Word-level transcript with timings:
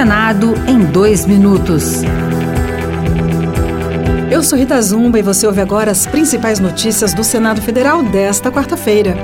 Senado 0.00 0.54
em 0.66 0.78
dois 0.78 1.26
minutos. 1.26 2.00
Eu 4.30 4.42
sou 4.42 4.58
Rita 4.58 4.80
Zumba 4.80 5.18
e 5.18 5.22
você 5.22 5.46
ouve 5.46 5.60
agora 5.60 5.90
as 5.90 6.06
principais 6.06 6.58
notícias 6.58 7.12
do 7.12 7.22
Senado 7.22 7.60
Federal 7.60 8.02
desta 8.02 8.50
quarta-feira. 8.50 9.14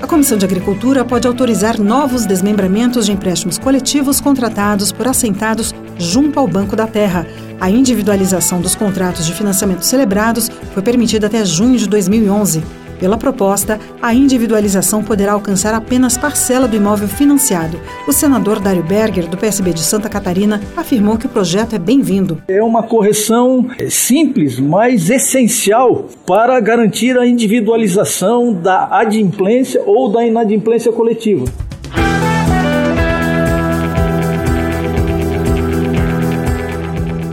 A 0.00 0.06
Comissão 0.06 0.38
de 0.38 0.44
Agricultura 0.44 1.04
pode 1.04 1.26
autorizar 1.26 1.76
novos 1.80 2.24
desmembramentos 2.24 3.06
de 3.06 3.10
empréstimos 3.10 3.58
coletivos 3.58 4.20
contratados 4.20 4.92
por 4.92 5.08
assentados 5.08 5.74
junto 5.98 6.38
ao 6.38 6.46
Banco 6.46 6.76
da 6.76 6.86
Terra. 6.86 7.26
A 7.60 7.68
individualização 7.68 8.60
dos 8.60 8.76
contratos 8.76 9.26
de 9.26 9.34
financiamento 9.34 9.84
celebrados 9.84 10.48
foi 10.72 10.84
permitida 10.84 11.26
até 11.26 11.44
junho 11.44 11.76
de 11.76 11.88
2011. 11.88 12.85
Pela 12.98 13.18
proposta, 13.18 13.78
a 14.00 14.14
individualização 14.14 15.02
poderá 15.02 15.32
alcançar 15.32 15.74
apenas 15.74 16.16
parcela 16.16 16.66
do 16.66 16.76
imóvel 16.76 17.08
financiado. 17.08 17.78
O 18.06 18.12
senador 18.12 18.58
Dário 18.58 18.82
Berger, 18.82 19.28
do 19.28 19.36
PSB 19.36 19.72
de 19.72 19.80
Santa 19.82 20.08
Catarina, 20.08 20.60
afirmou 20.76 21.18
que 21.18 21.26
o 21.26 21.28
projeto 21.28 21.74
é 21.74 21.78
bem-vindo. 21.78 22.42
É 22.48 22.62
uma 22.62 22.82
correção 22.82 23.68
simples, 23.88 24.58
mas 24.58 25.10
essencial 25.10 26.06
para 26.26 26.58
garantir 26.60 27.18
a 27.18 27.26
individualização 27.26 28.52
da 28.52 28.88
adimplência 28.90 29.82
ou 29.84 30.10
da 30.10 30.24
inadimplência 30.24 30.90
coletiva. 30.92 31.44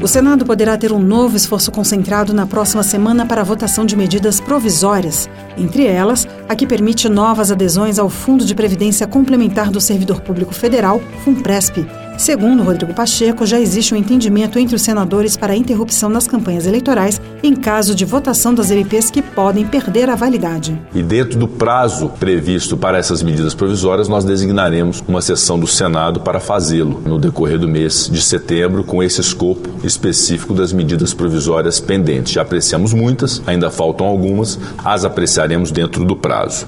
O 0.04 0.08
Senado 0.08 0.46
poderá 0.46 0.78
ter 0.78 0.92
um 0.92 1.00
novo 1.00 1.38
esforço 1.38 1.72
concentrado 1.72 2.34
na 2.34 2.46
próxima 2.46 2.84
semana 2.84 3.26
para 3.26 3.40
a 3.40 3.44
votação 3.44 3.86
de 3.86 3.96
medidas 3.96 4.38
provisórias, 4.38 5.30
entre 5.58 5.86
elas 5.86 6.28
a 6.50 6.54
que 6.58 6.68
permite 6.68 7.08
novas 7.08 7.54
adesões 7.54 7.98
ao 7.98 8.10
Fundo 8.10 8.44
de 8.44 8.54
Previdência 8.54 9.08
Complementar 9.08 9.72
do 9.72 9.80
Servidor 9.80 10.20
Público 10.20 10.54
Federal, 10.54 11.00
FUNPRESP, 11.24 11.88
Segundo 12.18 12.64
Rodrigo 12.64 12.94
Pacheco, 12.94 13.46
já 13.46 13.60
existe 13.60 13.94
um 13.94 13.98
entendimento 13.98 14.60
entre 14.60 14.76
os 14.76 14.82
senadores 14.82 15.36
para 15.36 15.54
a 15.54 15.56
interrupção 15.56 16.12
das 16.12 16.28
campanhas 16.28 16.66
eleitorais 16.66 17.20
em 17.42 17.56
caso 17.56 17.94
de 17.94 18.06
votação 18.06 18.54
das 18.54 18.72
MPs 18.72 19.12
que 19.12 19.22
podem 19.22 19.68
perder 19.68 20.10
a 20.10 20.16
validade. 20.16 20.80
E 20.96 21.04
dentro 21.04 21.38
do 21.38 21.48
prazo 21.48 22.10
previsto 22.20 22.78
para 22.78 22.98
essas 22.98 23.22
medidas 23.22 23.54
provisórias, 23.54 24.08
nós 24.08 24.24
designaremos 24.24 25.04
uma 25.08 25.22
sessão 25.22 25.60
do 25.60 25.68
Senado 25.68 26.22
para 26.22 26.40
fazê-lo 26.40 27.02
no 27.06 27.20
decorrer 27.20 27.60
do 27.60 27.68
mês 27.68 28.10
de 28.10 28.22
setembro, 28.22 28.84
com 28.84 29.04
esse 29.04 29.20
escopo 29.20 29.70
específico 29.86 30.54
das 30.54 30.72
medidas 30.72 31.14
provisórias 31.14 31.80
pendentes. 31.80 32.32
Já 32.32 32.44
apreciamos 32.44 32.94
muitas, 32.94 33.42
ainda 33.46 33.70
faltam 33.70 34.08
algumas, 34.08 34.58
as 34.84 35.04
apreciaremos 35.04 35.72
dentro 35.72 36.06
do 36.06 36.16
prazo. 36.16 36.68